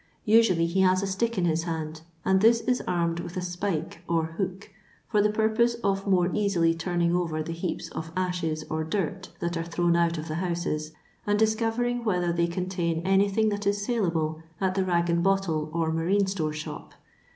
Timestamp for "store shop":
16.25-16.95